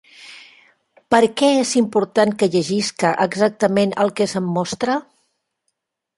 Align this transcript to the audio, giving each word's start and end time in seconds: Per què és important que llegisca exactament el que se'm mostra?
Per 1.15 1.19
què 1.41 1.49
és 1.65 1.73
important 1.81 2.33
que 2.39 2.49
llegisca 2.57 3.13
exactament 3.27 3.95
el 4.07 4.15
que 4.21 4.29
se'm 4.35 4.51
mostra? 4.57 4.99